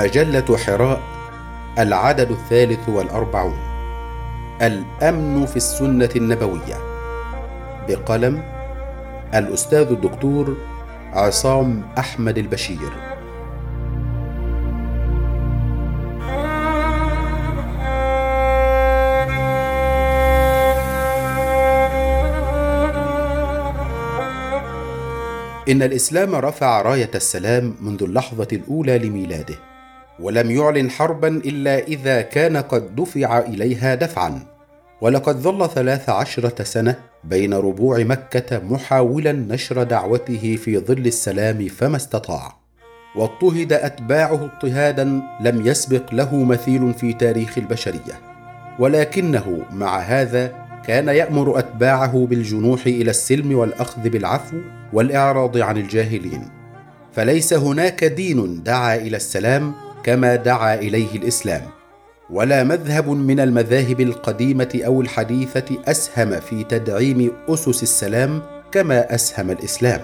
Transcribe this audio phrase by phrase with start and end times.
[0.00, 1.00] مجلة حراء
[1.78, 3.58] العدد الثالث والأربعون.
[4.62, 6.78] الأمن في السنة النبوية.
[7.88, 8.42] بقلم
[9.34, 10.56] الأستاذ الدكتور
[11.12, 12.92] عصام أحمد البشير.
[25.68, 29.69] إن الإسلام رفع راية السلام منذ اللحظة الأولى لميلاده.
[30.20, 34.40] ولم يعلن حربا إلا إذا كان قد دفع إليها دفعا.
[35.00, 41.96] ولقد ظل ثلاث عشرة سنة بين ربوع مكة محاولا نشر دعوته في ظل السلام فما
[41.96, 42.56] استطاع.
[43.16, 48.20] واضطهد أتباعه اضطهادا لم يسبق له مثيل في تاريخ البشرية.
[48.78, 50.52] ولكنه مع هذا
[50.86, 54.56] كان يأمر أتباعه بالجنوح إلى السلم والأخذ بالعفو
[54.92, 56.48] والإعراض عن الجاهلين.
[57.12, 61.62] فليس هناك دين دعا إلى السلام كما دعا إليه الإسلام.
[62.30, 70.00] ولا مذهب من المذاهب القديمة أو الحديثة أسهم في تدعيم أسس السلام كما أسهم الإسلام.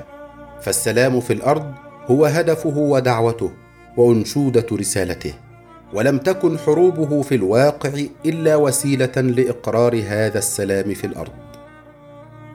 [0.60, 1.72] فالسلام في الأرض
[2.06, 3.50] هو هدفه ودعوته
[3.96, 5.34] وأنشودة رسالته.
[5.92, 7.90] ولم تكن حروبه في الواقع
[8.26, 11.32] إلا وسيلة لإقرار هذا السلام في الأرض.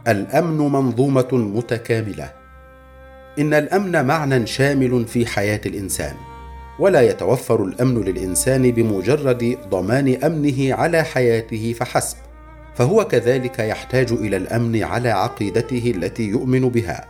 [0.08, 2.32] الأمن منظومة متكاملة.
[3.40, 6.16] إن الأمن معنى شامل في حياة الإنسان.
[6.82, 12.18] ولا يتوفر الأمن للإنسان بمجرد ضمان أمنه على حياته فحسب
[12.76, 17.06] فهو كذلك يحتاج إلى الأمن على عقيدته التي يؤمن بها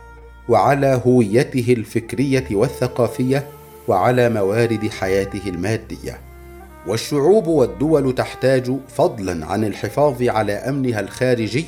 [0.48, 3.46] وعلى هويته الفكرية والثقافية
[3.88, 6.20] وعلى موارد حياته المادية.
[6.86, 11.64] والشعوب والدول تحتاج فضلا عن الحفاظ على أمنها الخارجي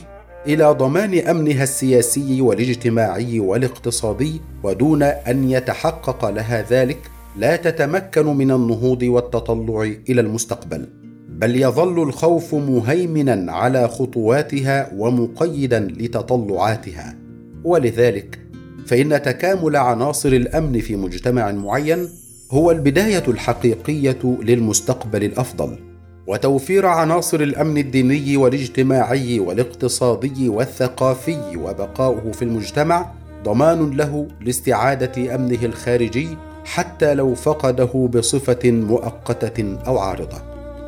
[0.47, 9.03] إلى ضمان أمنها السياسي والاجتماعي والاقتصادي ودون أن يتحقق لها ذلك لا تتمكن من النهوض
[9.03, 10.89] والتطلع إلى المستقبل
[11.29, 17.17] بل يظل الخوف مهيمنا على خطواتها ومقيدا لتطلعاتها.
[17.65, 18.39] ولذلك
[18.87, 22.09] فإن تكامل عناصر الأمن في مجتمع معين
[22.51, 25.79] هو البداية الحقيقية للمستقبل الأفضل.
[26.27, 33.13] وتوفير عناصر الأمن الديني والاجتماعي والاقتصادي والثقافي وبقاؤه في المجتمع
[33.45, 36.29] ضمان له لاستعادة أمنه الخارجي
[36.65, 40.43] حتى لو فقده بصفة مؤقتة أو عارضة.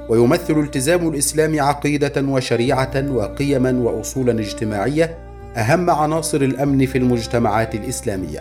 [0.09, 5.19] ويمثل التزام الإسلام عقيدة وشريعة وقيما وأصولا اجتماعية
[5.57, 8.41] أهم عناصر الأمن في المجتمعات الإسلامية.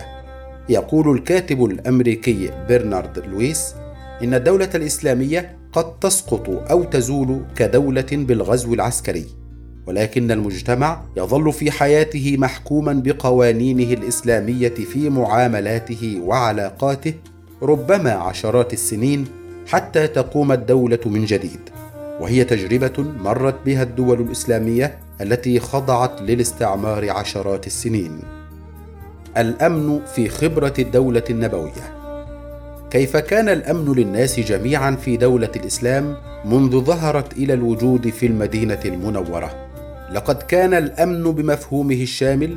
[0.68, 3.74] يقول الكاتب الأمريكي برنارد لويس
[4.22, 9.26] إن الدولة الإسلامية قد تسقط أو تزول كدولة بالغزو العسكري.
[9.86, 17.14] ولكن المجتمع يظل في حياته محكوما بقوانينه الإسلامية في معاملاته وعلاقاته
[17.62, 19.24] ربما عشرات السنين
[19.66, 21.60] حتى تقوم الدولة من جديد.
[22.20, 28.20] وهي تجربة مرت بها الدول الإسلامية التي خضعت للاستعمار عشرات السنين.
[29.36, 31.96] الأمن في خبرة الدولة النبوية.
[32.90, 39.65] كيف كان الأمن للناس جميعا في دولة الإسلام منذ ظهرت إلى الوجود في المدينة المنورة؟
[40.12, 42.56] لقد كان الأمن بمفهومه الشامل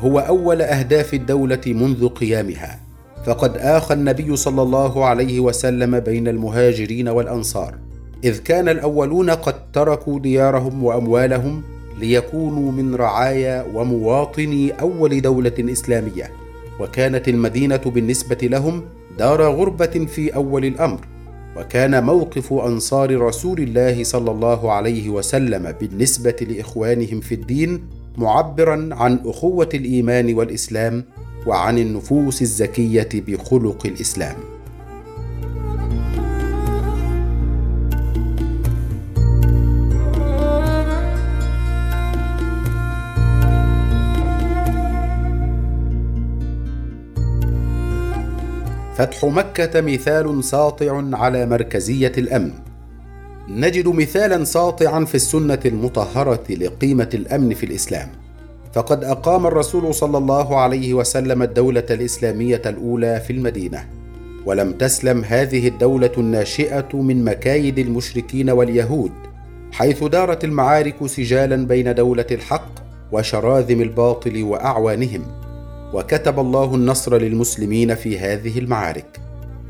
[0.00, 2.80] هو أول أهداف الدولة منذ قيامها
[3.26, 7.74] فقد آخى النبي صلى الله عليه وسلم بين المهاجرين والأنصار
[8.24, 11.62] إذ كان الأولون قد تركوا ديارهم وأموالهم
[12.00, 16.30] ليكونوا من رعايا ومواطني أول دولة إسلامية
[16.80, 18.82] وكانت المدينة بالنسبة لهم
[19.18, 21.00] دار غربة في أول الأمر.
[21.56, 27.84] وكان موقف أنصار رسول الله صلى الله عليه وسلم بالنسبة لإخوانهم في الدين
[28.16, 31.04] معبرا عن أخوة الإيمان والإسلام
[31.46, 34.36] وعن النفوس الزكية بخلق الإسلام.
[48.96, 52.50] فتح مكة مثال ساطع على مركزية الأمن.
[53.48, 58.08] نجد مثالا ساطعا في السنة المطهرة لقيمة الأمن في الإسلام.
[58.72, 63.84] فقد أقام الرسول صلى الله عليه وسلم الدولة الإسلامية الأولى في المدينة.
[64.46, 69.12] ولم تسلم هذه الدولة الناشئة من مكايد المشركين واليهود
[69.72, 72.70] حيث دارت المعارك سجالا بين دولة الحق
[73.12, 75.45] وشراذم الباطل وأعوانهم.
[75.92, 79.20] وكتب الله النصر للمسلمين في هذه المعارك.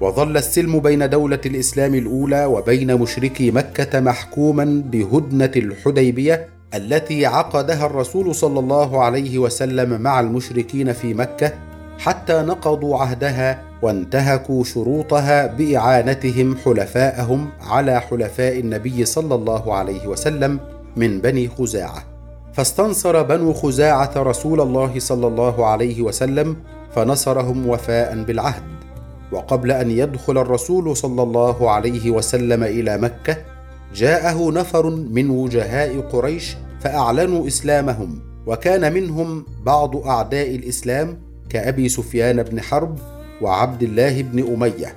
[0.00, 8.34] وظل السلم بين دولة الإسلام الأولى وبين مشركي مكة محكوما بهدنة الحديبية التي عقدها الرسول
[8.34, 11.52] صلى الله عليه وسلم مع المشركين في مكة
[11.98, 20.60] حتى نقضوا عهدها وانتهكوا شروطها بإعانتهم حلفاءهم على حلفاء النبي صلى الله عليه وسلم
[20.96, 22.15] من بني خزاعة.
[22.56, 26.56] فاستنصر بنو خزاعة رسول الله صلى الله عليه وسلم
[26.94, 28.62] فنصرهم وفاء بالعهد.
[29.32, 33.36] وقبل أن يدخل الرسول صلى الله عليه وسلم إلى مكة
[33.94, 41.18] جاءه نفر من وجهاء قريش فأعلنوا إسلامهم وكان منهم بعض أعداء الإسلام
[41.48, 42.98] كأبي سفيان بن حرب
[43.42, 44.94] وعبد الله بن أمية.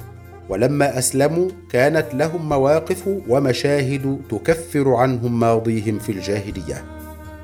[0.50, 6.99] ولما أسلموا كانت لهم مواقف ومشاهد تكفر عنهم ماضيهم في الجاهلية.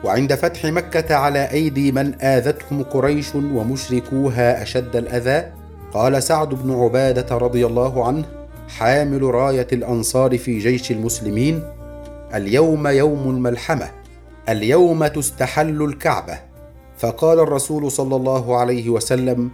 [0.06, 5.52] وعند فتح مكة على أيدي من آذتهم قريش ومشركوها أشد الأذى
[5.94, 8.26] قال سعد بن عبادة رضي الله عنه
[8.78, 11.64] حامل راية الأنصار في جيش المسلمين
[12.34, 13.92] اليوم يوم الملحمة
[14.50, 16.40] اليوم تستحل الكعبة
[16.98, 19.52] فقال الرسول صلى الله عليه وسلم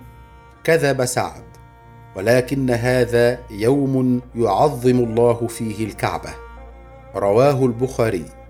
[0.63, 1.44] كذب سعد
[2.15, 6.30] ولكن هذا يوم يعظم الله فيه الكعبة
[7.15, 8.41] رواه البخاري.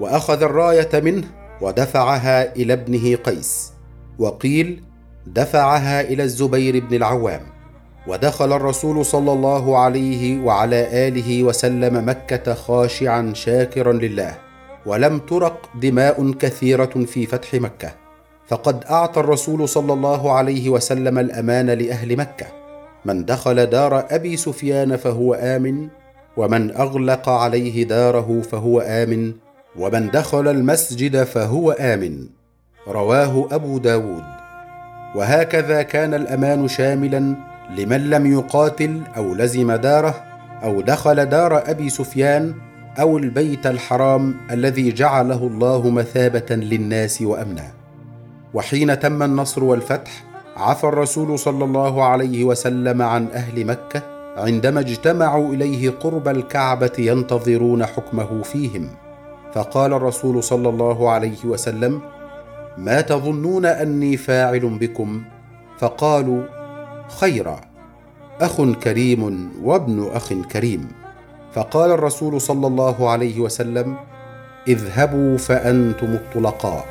[0.00, 1.24] وأخذ الراية منه
[1.60, 3.72] ودفعها إلى ابنه قيس
[4.18, 4.82] وقيل
[5.26, 7.40] دفعها إلى الزبير بن العوام.
[8.06, 14.34] ودخل الرسول صلى الله عليه وعلى آله وسلم مكة خاشعا شاكرا لله
[14.86, 17.90] ولم ترق دماء كثيرة في فتح مكة.
[18.48, 22.46] فقد أعطى الرسول صلى الله عليه وسلم الأمان لأهل مكة.
[23.04, 25.88] من دخل دار أبي سفيان فهو آمن
[26.36, 29.32] ومن أغلق عليه داره فهو آمن
[29.78, 32.26] ومن دخل المسجد فهو آمن.
[32.88, 34.22] رواه أبو داود.
[35.14, 37.36] وهكذا كان الأمان شاملا
[37.76, 40.24] لمن لم يقاتل أو لزم داره
[40.62, 42.54] أو دخل دار أبي سفيان
[43.00, 47.70] أو البيت الحرام الذي جعله الله مثابة للناس وأمنا.
[48.54, 50.24] وحين تم النصر والفتح
[50.56, 54.02] عفى الرسول صلى الله عليه وسلم عن أهل مكة
[54.36, 58.88] عندما اجتمعوا إليه قرب الكعبة ينتظرون حكمه فيهم.
[59.54, 62.00] فقال الرسول صلى الله عليه وسلم
[62.78, 65.22] ما تظنون أني فاعل بكم؟
[65.78, 66.42] فقالوا
[67.20, 67.60] خيرا
[68.40, 70.88] أخ كريم وابن أخ كريم.
[71.52, 73.96] فقال الرسول صلى الله عليه وسلم
[74.68, 76.84] اذهبوا فأنتم الطلقاء.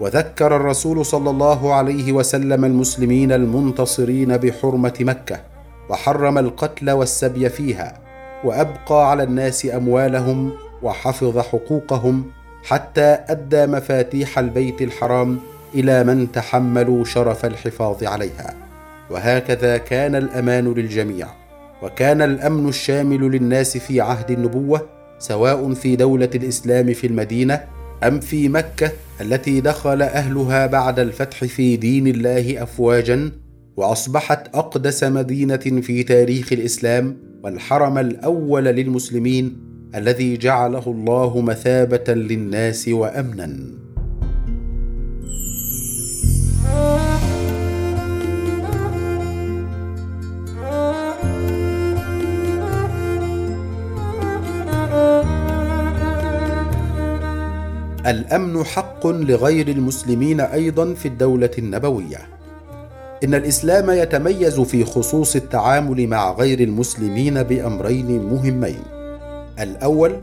[0.00, 5.40] وذكر الرسول صلى الله عليه وسلم المسلمين المنتصرين بحرمة مكة
[5.90, 7.98] وحرم القتل والسبي فيها
[8.44, 12.24] وأبقى على الناس أموالهم وحفظ حقوقهم
[12.64, 15.38] حتى أدى مفاتيح البيت الحرام
[15.74, 18.54] إلى من تحملوا شرف الحفاظ عليها.
[19.10, 21.28] وهكذا كان الأمان للجميع
[21.82, 24.86] وكان الأمن الشامل للناس في عهد النبوة
[25.18, 27.64] سواء في دولة الإسلام في المدينة
[28.04, 33.32] أم في مكة التي دخل أهلها بعد الفتح في دين الله افواجا
[33.76, 43.56] وأصبحت أقدس مدينة في تاريخ الإسلام والحرم الأول للمسلمين الذي جعله الله مثابة للناس وأمنا.
[58.06, 62.18] الأمن حق لغير المسلمين أيضا في الدولة النبوية.
[63.24, 68.99] إن الإسلام يتميز في خصوص التعامل مع غير المسلمين بأمرين مهمين.
[69.62, 70.20] الأول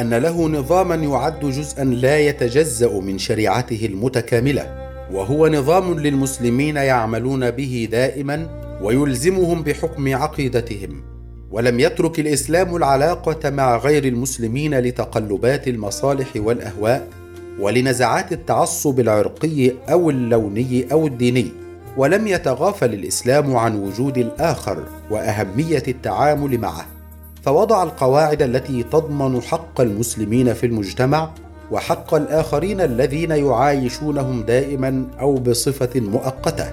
[0.00, 7.88] أن له نظاما يعد جزءا لا يتجزأ من شريعته المتكاملة وهو نظام للمسلمين يعملون به
[7.90, 8.48] دائما
[8.82, 11.02] ويلزمهم بحكم عقيدتهم
[11.50, 17.08] ولم يترك الإسلام العلاقة مع غير المسلمين لتقلبات المصالح والأهواء
[17.60, 21.52] ولنزعات التعصب العرقي أو اللوني أو الديني
[21.96, 26.86] ولم يتغافل الإسلام عن وجود الآخر وأهمية التعامل معه.
[27.44, 31.30] فوضع القواعد التي تضمن حق المسلمين في المجتمع
[31.70, 36.72] وحق الآخرين الذين يعايشونهم دائما أو بصفة مؤقتة.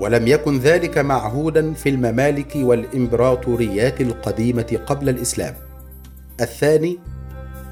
[0.00, 5.54] ولم يكن ذلك معهودا في الممالك والإمبراطوريات القديمة قبل الإسلام.
[6.40, 6.98] الثاني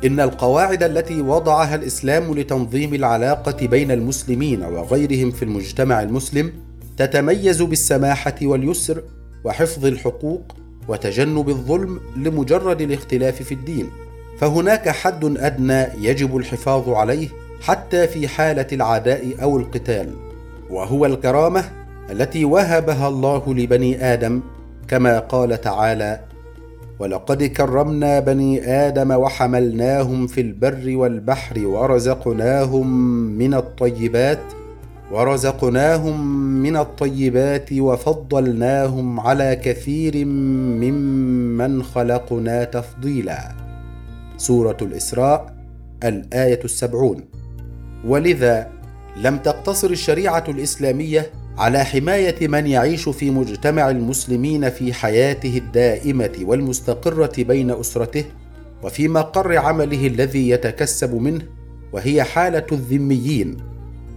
[0.05, 6.53] إن القواعد التي وضعها الإسلام لتنظيم العلاقة بين المسلمين وغيرهم في المجتمع المسلم
[6.97, 9.03] تتميز بالسماحة واليسر
[9.45, 10.43] وحفظ الحقوق
[10.91, 13.91] وتجنب الظلم لمجرد الاختلاف في الدين.
[14.39, 17.29] فهناك حد أدنى يجب الحفاظ عليه
[17.63, 20.15] حتى في حالة العداء أو القتال
[20.71, 21.65] وهو الكرامة
[22.11, 24.41] التي وهبها الله لبني آدم
[24.89, 26.21] كما قال تعالى
[26.99, 32.87] ولقد كرمنا بني آدم وحملناهم في البر والبحر ورزقناهم
[33.39, 34.41] من الطيبات
[35.11, 36.27] ورزقناهم
[36.63, 43.55] من الطيبات وفضلناهم على كثير ممن خلقنا تفضيلا.
[44.37, 45.55] سورة الإسراء
[46.05, 47.25] الآية السبعون.
[48.07, 48.69] ولذا
[49.17, 57.33] لم تقتصر الشريعة الإسلامية على حماية من يعيش في مجتمع المسلمين في حياته الدائمة والمستقرة
[57.39, 58.25] بين أسرته
[58.83, 61.43] وفي مقر عمله الذي يتكسب منه
[61.93, 63.70] وهي حالة الذميين.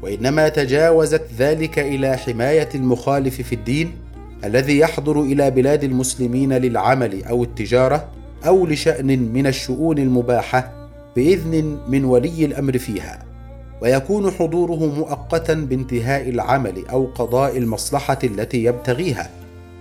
[0.04, 3.92] وإنما تجاوزت ذلك إلى حماية المخالف في الدين
[4.44, 8.10] الذي يحضر إلى بلاد المسلمين للعمل أو التجارة
[8.48, 13.26] أو لشأن من الشؤون المباحة بإذن من ولي الأمر فيها.
[13.82, 19.30] ويكون حضوره مؤقتا بانتهاء العمل أو قضاء المصلحة التي يبتغيها.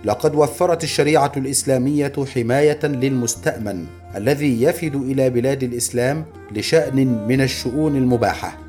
[0.05, 3.87] لقد وفرت الشريعة الإسلامية حماية للمستأمن
[4.17, 8.62] الذي يفد إلى بلاد الإسلام لشأن من الشؤون المباحة.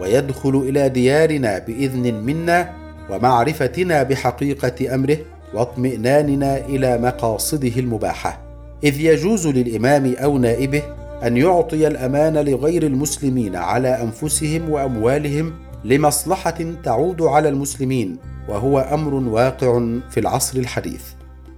[0.00, 2.70] ويدخل إلى ديارنا بإذن منا
[3.10, 5.18] ومعرفتنا بحقيقة أمره
[5.54, 8.42] واطمئناننا إلى مقاصده المباحة.
[8.84, 10.82] إذ يجوز للإمام أو نائبه
[11.22, 15.52] أن يعطي الأمان لغير المسلمين على أنفسهم وأموالهم
[15.84, 18.16] لمصلحة تعود على المسلمين
[18.48, 19.80] وهو أمر واقع
[20.10, 21.02] في العصر الحديث.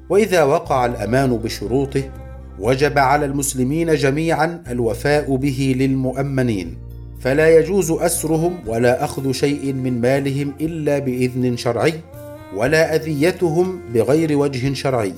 [0.08, 2.02] وإذا وقع الأمان بشروطه
[2.58, 6.76] وجب على المسلمين جميعا الوفاء به للمؤمنين.
[7.22, 11.94] فلا يجوز أسرهم ولا أخذ شيء من مالهم إلا بإذن شرعي
[12.56, 15.14] ولا أذيتهم بغير وجه شرعي.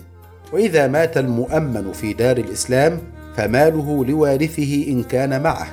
[0.52, 3.00] وإذا مات المؤمن في دار الإسلام
[3.37, 5.66] فماله لوارثه إن كان معه.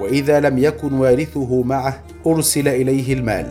[0.00, 3.46] وإذا لم يكن وارثه معه أرسل إليه المال.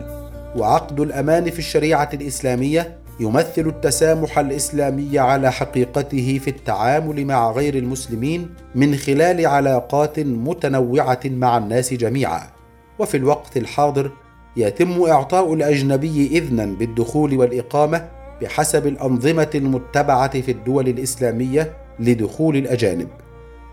[0.56, 8.50] وعقد الأمان في الشريعة الإسلامية يمثل التسامح الإسلامي على حقيقته في التعامل مع غير المسلمين
[8.76, 12.42] من خلال علاقات متنوعة مع الناس جميعا.
[13.00, 14.12] وفي الوقت الحاضر
[14.58, 18.10] يتم إعطاء الأجنبي اذنا بالدخول والإقامة
[18.42, 23.08] بحسب الأنظمة المتبعة في الدول الإسلامية لدخول الأجانب.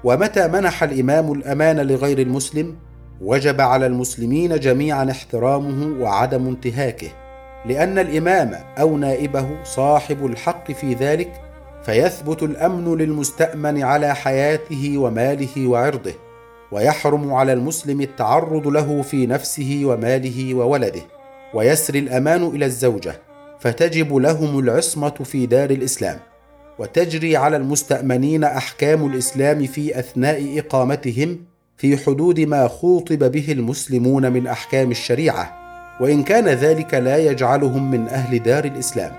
[0.04, 2.76] ومتى منح الإمام الأمان لغير المسلم
[3.20, 7.21] وجب على المسلمين جميعا احترامه وعدم انتهاكه.
[7.66, 11.32] لأن الإمام أو نائبه صاحب الحق في ذلك
[11.82, 16.14] فيثبت الأمن للمستأمن على حياته وماله وعرضه
[16.72, 21.02] ويحرم على المسلم التعرض له في نفسه وماله وولده
[21.54, 23.20] ويسري الأمان إلى الزوجة
[23.60, 26.18] فتجب لهم العصمة في دار الإسلام
[26.78, 31.38] وتجري على المستأمنين أحكام الإسلام في أثناء إقامتهم
[31.76, 35.61] في حدود ما خوطب به المسلمون من أحكام الشريعة.
[36.02, 39.12] وإن كان ذلك لا يجعلهم من أهل دار الإسلام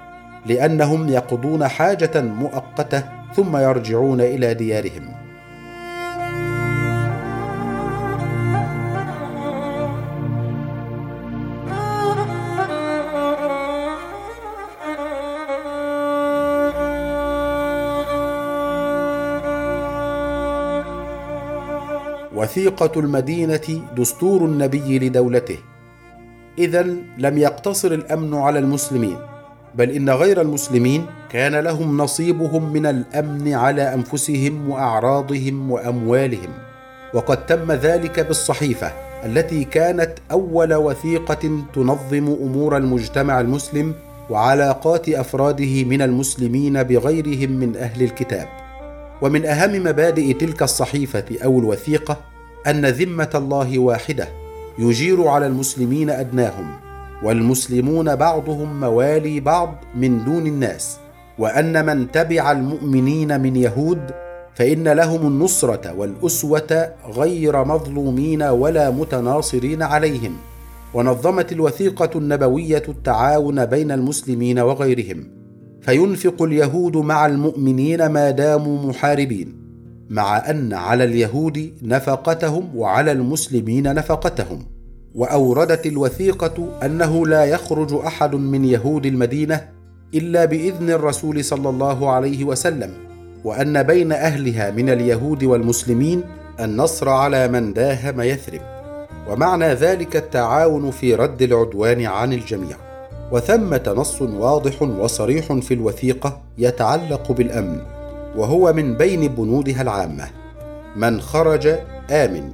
[0.46, 3.04] لأنهم يقضون حاجة مؤقتة
[3.36, 5.06] ثم يرجعون إلى ديارهم.
[22.36, 25.73] وثيقة المدينة دستور النبي لدولته.
[26.58, 26.82] اذا
[27.18, 29.18] لم يقتصر الأمن على المسلمين
[29.76, 36.50] بل إن غير المسلمين كان لهم نصيبهم من الأمن على أنفسهم وأعراضهم وأموالهم.
[37.14, 38.92] وقد تم ذلك بالصحيفة
[39.26, 43.94] التي كانت أول وثيقة تنظم أمور المجتمع المسلم
[44.30, 48.48] وعلاقات أفراده من المسلمين بغيرهم من أهل الكتاب.
[49.22, 52.18] ومن أهم مبادئ تلك الصحيفة أو الوثيقة
[52.68, 54.43] أن ذمة الله واحدة
[54.80, 56.76] يجير على المسلمين أدناهم
[57.24, 60.98] والمسلمون بعضهم موالي بعض من دون الناس
[61.40, 64.12] وأن من تبع المؤمنين من يهود
[64.56, 70.36] فإن لهم النصرة والأسوة غير مظلومين ولا متناصرين عليهم
[70.94, 75.28] ونظمت الوثيقة النبوية التعاون بين المسلمين وغيرهم
[75.82, 79.63] فينفق اليهود مع المؤمنين ما داموا محاربين.
[80.14, 84.66] مع أن على اليهود نفقتهم وعلى المسلمين نفقتهم.
[85.16, 89.70] وأوردت الوثيقة أنه لا يخرج أحد من يهود المدينة
[90.14, 92.94] إلا بإذن الرسول صلى الله عليه وسلم
[93.44, 96.24] وأن بين أهلها من اليهود والمسلمين
[96.60, 98.62] النصر على من داهم يثرب.
[99.30, 102.78] ومعنى ذلك التعاون في رد العدوان عن الجميع.
[103.32, 107.93] وثمة نص واضح وصريح في الوثيقة يتعلق بالأمن.
[108.38, 110.30] وهو من بين بنودها العامة.
[110.96, 111.68] من خرج
[112.12, 112.52] آمن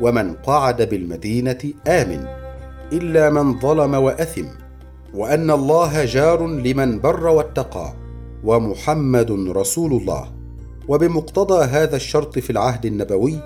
[0.00, 2.26] ومن قعد بالمدينة آمن
[2.92, 4.46] إلا من ظلم وأثم
[5.14, 7.92] وأن الله جار لمن بر واتقى
[8.44, 10.32] ومحمد رسول الله.
[10.88, 13.38] وبمقتضى هذا الشرط في العهد النبوي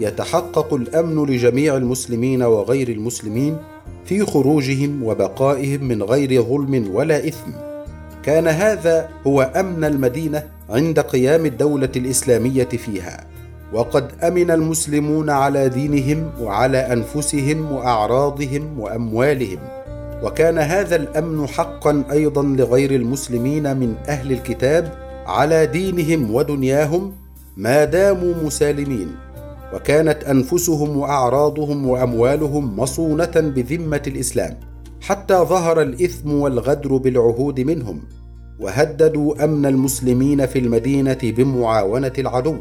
[0.00, 3.56] يتحقق الأمن لجميع المسلمين وغير المسلمين
[4.04, 7.67] في خروجهم وبقائهم من غير ظلم ولا إثم.
[8.22, 13.24] كان هذا هو أمن المدينة عند قيام الدولة الإسلامية فيها.
[13.72, 19.58] وقد أمن المسلمون على دينهم وعلى أنفسهم وأعراضهم وأموالهم.
[20.22, 24.92] وكان هذا الأمن حقا أيضا لغير المسلمين من أهل الكتاب
[25.26, 27.12] على دينهم ودنياهم
[27.56, 29.08] ما داموا مسالمين.
[29.74, 34.67] وكانت أنفسهم وأعراضهم وأموالهم مصونة بذمة الإسلام.
[35.00, 38.00] حتى ظهر الإثم والغدر بالعهود منهم
[38.60, 42.56] وهددوا أمن المسلمين في المدينة بمعاونة العدو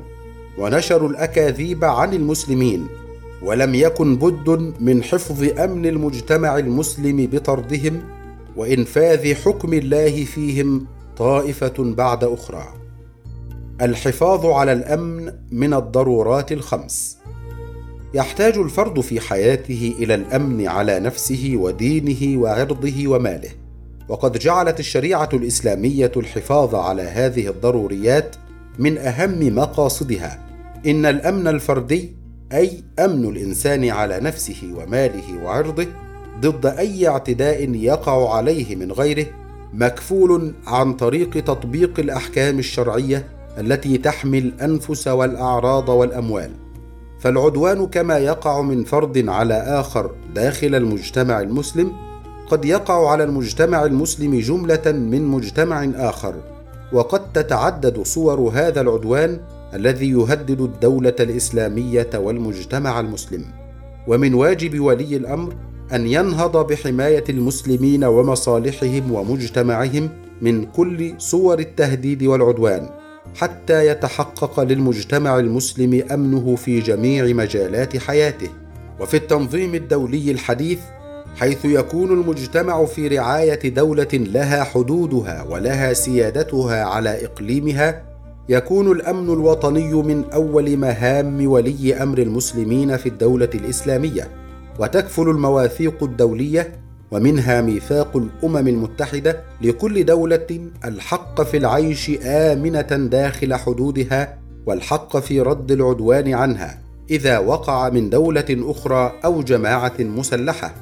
[0.58, 2.88] ونشروا الأكاذيب عن المسلمين
[3.44, 8.02] ولم يكن بد من حفظ أمن المجتمع المسلم بطردهم
[8.56, 12.64] وإنفاذ حكم الله فيهم طائفة بعد أخرى.
[13.82, 17.18] الحفاظ على الأمن من الضرورات الخمس.
[18.14, 23.50] يحتاج الفرد في حياته إلى الأمن على نفسه ودينه وعرضه وماله.
[24.10, 28.36] وقد جعلت الشريعة الإسلامية الحفاظ على هذه الضروريات
[28.80, 30.40] من أهم مقاصدها.
[30.86, 32.16] إن الأمن الفردي
[32.54, 35.88] أي أمن الإنسان على نفسه وماله وعرضه
[36.42, 39.26] ضد أي اعتداء يقع عليه من غيره
[39.74, 46.67] مكفول عن طريق تطبيق الأحكام الشرعية التي تحمي الأنفس والأعراض والأموال.
[47.20, 51.92] فالعدوان كما يقع من فرد على آخر داخل المجتمع المسلم
[52.48, 56.36] قد يقع على المجتمع المسلم جملة من مجتمع آخر
[56.94, 59.40] وقد تتعدد صور هذا العدوان
[59.74, 63.46] الذي يهدد الدولة الإسلامية والمجتمع المسلم.
[64.08, 65.54] ومن واجب ولي الأمر
[65.94, 70.10] أن ينهض بحماية المسلمين ومصالحهم ومجتمعهم
[70.42, 72.90] من كل صور التهديد والعدوان.
[73.36, 78.50] حتى يتحقق للمجتمع المسلم أمنه في جميع مجالات حياته.
[79.00, 80.80] وفي التنظيم الدولي الحديث
[81.36, 88.04] حيث يكون المجتمع في رعاية دولة لها حدودها ولها سيادتها على إقليمها
[88.50, 94.28] يكون الأمن الوطني من أول مهام ولي أمر المسلمين في الدولة الإسلامية.
[94.80, 104.38] وتكفل المواثيق الدولية ومنها ميثاق الأمم المتحدة لكل دولة الحق في العيش آمنة داخل حدودها
[104.66, 110.74] والحق في رد العدوان عنها إذا وقع من دولة أخرى أو جماعة مسلحة.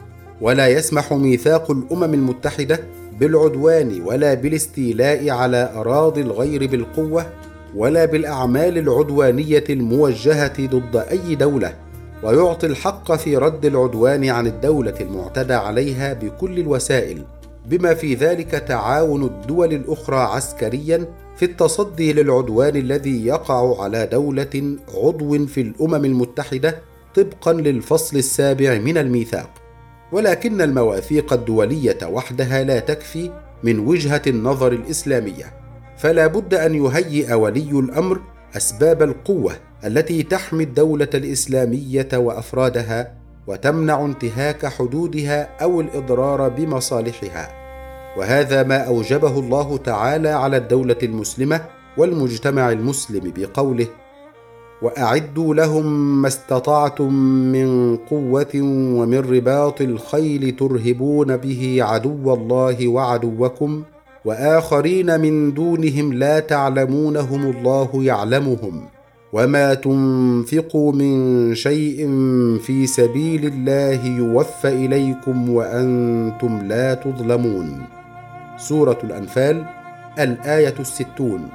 [0.41, 2.79] ولا يسمح ميثاق الأمم المتحدة
[3.19, 7.25] بالعدوان ولا بالاستيلاء على أراضي الغير بالقوة
[7.75, 11.73] ولا بالأعمال العدوانية الموجهة ضد أي دولة.
[12.25, 17.23] ويعطي الحق في رد العدوان عن الدولة المعتدى عليها بكل الوسائل
[17.65, 25.45] بما في ذلك تعاون الدول الأخرى عسكريا في التصدي للعدوان الذي يقع على دولة عضو
[25.45, 26.81] في الأمم المتحدة
[27.15, 29.49] طبقا للفصل السابع من الميثاق.
[30.11, 33.31] ولكن المواثيق الدولية وحدها لا تكفي
[33.63, 35.53] من وجهة النظر الإسلامية
[35.97, 38.19] فلا بد أن يهيئ ولي الأمر
[38.57, 39.53] أسباب القوة
[39.85, 43.11] التي تحمي الدولة الإسلامية وأفرادها
[43.47, 47.49] وتمنع انتهاك حدودها أو الإضرار بمصالحها.
[48.17, 51.61] وهذا ما أوجبه الله تعالى على الدولة المسلمة
[51.97, 53.87] والمجتمع المسلم بقوله
[54.81, 57.13] وأعدوا لهم ما استطعتم
[57.51, 58.55] من قوة
[58.99, 63.83] ومن رباط الخيل ترهبون به عدو الله وعدوكم
[64.25, 68.81] وآخرين من دونهم لا تعلمونهم الله يعلمهم
[69.33, 71.97] وما تنفقوا من شيء
[72.59, 77.83] في سبيل الله يوفى إليكم وأنتم لا تظلمون.
[78.57, 79.65] سورة الأنفال
[80.19, 81.49] الآية الستون.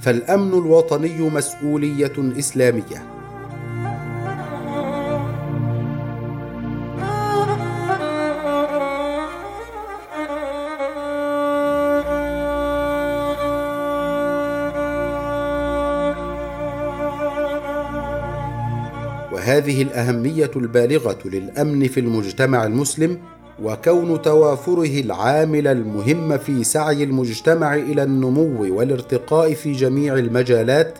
[0.00, 3.17] فالأمن الوطني مسؤولية إسلامية.
[19.68, 23.18] وهذه الأهمية البالغة للأمن في المجتمع المسلم
[23.62, 30.98] وكون توافره العامل المهم في سعي المجتمع إلى النمو والارتقاء في جميع المجالات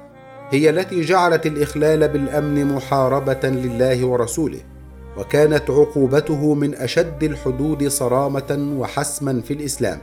[0.51, 4.61] هي التي جعلت الإخلال بالأمن محاربة لله ورسوله
[5.19, 9.99] وكانت عقوبته من أشد الحدود صرامة وحسما في الإسلام.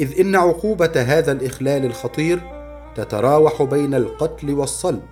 [0.00, 2.40] إذ إن عقوبة هذا الإخلال الخطير
[2.96, 5.02] تتراوح بين القتل والصلب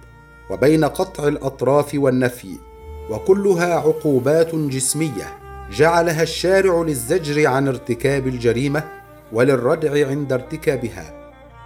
[0.50, 2.65] وبين قطع الأطراف والنفي.
[3.10, 5.38] وكلها عقوبات جسمية
[5.76, 8.84] جعلها الشارع للزجر عن ارتكاب الجريمة
[9.32, 11.16] وللردع عند ارتكابها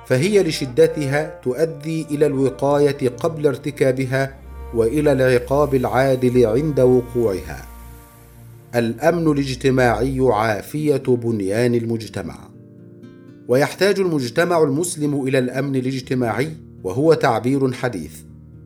[0.06, 4.34] فهي لشدتها تؤدي إلى الوقاية قبل ارتكابها
[4.74, 7.66] وإلى العقاب العادل عند وقوعها.
[8.74, 12.38] الأمن الاجتماعي عافية بنيان المجتمع.
[13.48, 16.50] ويحتاج المجتمع المسلم إلى الأمن الاجتماعي
[16.84, 18.12] وهو تعبير حديث.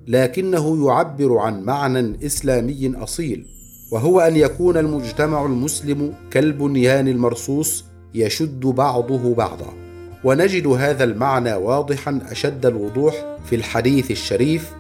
[0.06, 3.46] لكنه يعبر عن معنى إسلامي أصيل
[3.90, 9.72] وهو أن يكون المجتمع المسلم كالبنيان المرصوص يشد بعضه بعضا.
[10.24, 14.72] ونجد هذا المعنى واضحا أشد الوضوح في الحديث الشريف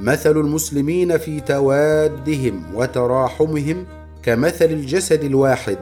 [0.00, 3.86] مثل المسلمين في توادهم وتراحمهم
[4.22, 5.78] كمثل الجسد الواحد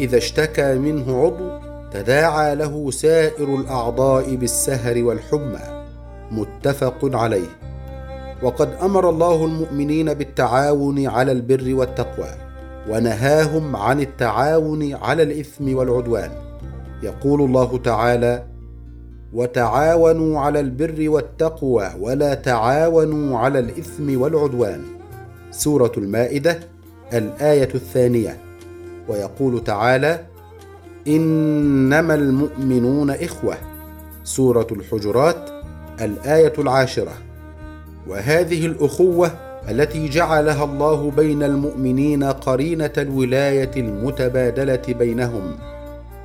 [0.00, 1.50] إذا اشتكى منه عضو
[1.92, 5.84] تداعى له سائر الأعضاء بالسهر والحمى.
[6.30, 7.48] متفق عليه.
[8.42, 12.30] وقد أمر الله المؤمنين بالتعاون على البر والتقوى
[12.88, 16.30] ونهاهم عن التعاون على الإثم والعدوان.
[17.02, 18.44] يقول الله تعالى
[19.32, 24.82] وتعاونوا على البر والتقوى ولا تعاونوا على الإثم والعدوان.
[25.50, 26.58] سورة المائدة
[27.12, 28.36] الآية الثانية.
[29.08, 30.26] ويقول تعالى
[31.08, 33.54] إنما المؤمنون إخوة.
[34.24, 35.50] سورة الحجرات
[36.00, 37.12] الآية العاشرة.
[38.08, 39.30] وهذه الأخوة
[39.70, 45.54] التي جعلها الله بين المؤمنين قرينة الولاية المتبادلة بينهم.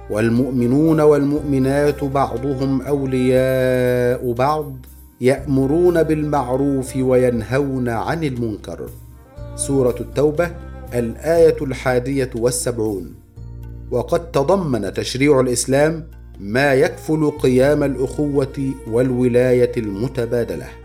[0.09, 4.73] والمؤمنون والمؤمنات بعضهم أولياء بعض
[5.21, 8.89] يأمرون بالمعروف وينهون عن المنكر.
[9.55, 10.51] سورة التوبة
[10.93, 13.13] الآية الحادية والسبعون.
[13.91, 16.07] وقد تضمن تشريع الإسلام
[16.39, 20.82] ما يكفل قيام الأخوة والولاية المتبادلة.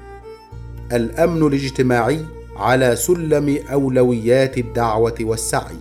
[0.92, 2.24] الأمن الاجتماعي
[2.56, 5.78] على سلم أولويات الدعوة والسعي.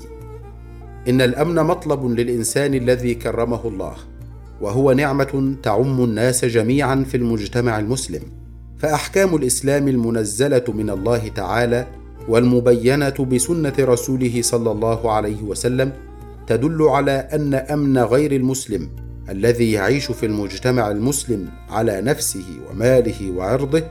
[1.07, 3.95] إن الأمن مطلب للإنسان الذي كرمه الله
[4.61, 8.21] وهو نعمة تعم الناس جميعا في المجتمع المسلم.
[8.77, 11.87] فأحكام الإسلام المنزلة من الله تعالى
[12.27, 15.93] والمبينة بسنة رسوله صلى الله عليه وسلم
[16.47, 18.89] تدل على أن أمن غير المسلم
[19.29, 23.83] الذي يعيش في المجتمع المسلم على نفسه وماله وعرضه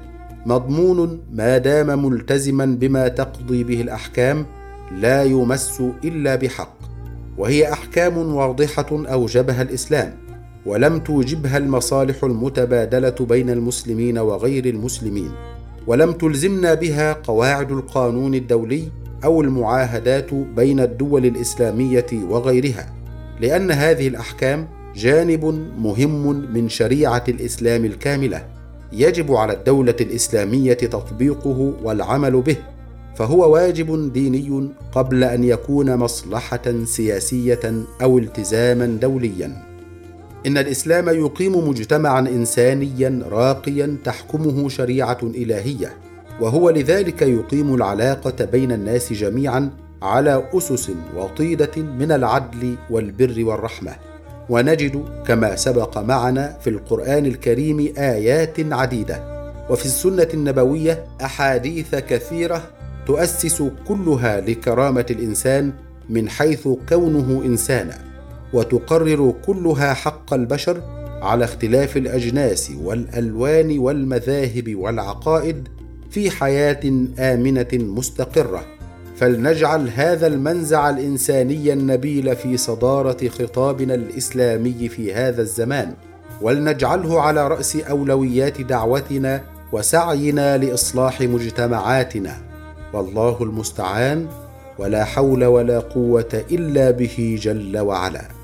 [0.46, 4.46] مضمون ما دام ملتزما بما تقضي به الأحكام
[4.92, 6.76] لا يمس إلا بحق
[7.38, 10.14] وهي أحكام واضحة أوجبها الإسلام
[10.66, 15.30] ولم توجبها المصالح المتبادلة بين المسلمين وغير المسلمين
[15.87, 18.88] ولم تلزمنا بها قواعد القانون الدولي
[19.24, 22.92] أو المعاهدات بين الدول الإسلامية وغيرها
[23.40, 25.44] لأن هذه الأحكام جانب
[25.78, 28.56] مهم من شريعة الإسلام الكاملة.
[28.96, 32.56] يجب على الدولة الإسلامية تطبيقه والعمل به
[33.16, 39.62] فهو واجب ديني قبل أن يكون مصلحة سياسية أو التزاما دوليا.
[40.46, 45.96] إن الإسلام يقيم مجتمعا انسانيا راقيا تحكمه شريعة إلهية
[46.40, 49.70] وهو لذلك يقيم العلاقة بين الناس جميعا
[50.02, 53.92] على أسس وطيدة من العدل والبر والرحمة.
[54.48, 59.37] ونجد كما سبق معنا في القرآن الكريم آيات عديدة.
[59.70, 62.70] وفي السنة النبوية أحاديث كثيرة
[63.06, 65.72] تؤسس كلها لكرامة الإنسان
[66.09, 67.98] من حيث كونه إنسانا
[68.52, 70.82] وتقرر كلها حق البشر
[71.22, 75.68] على اختلاف الأجناس والألوان والمذاهب والعقائد
[76.11, 76.80] في حياة
[77.18, 78.76] آمنة مستقرة.
[79.16, 85.94] فلنجعل هذا المنزع الإنساني النبيل في صدارة خطابنا الإسلامي في هذا الزمان
[86.42, 92.37] ولنجعله على رأس أولويات دعوتنا وسعينا لإصلاح مجتمعاتنا.
[92.92, 94.26] والله المستعان
[94.79, 98.36] ولا حول ولا قوة إلا به جل وعلا.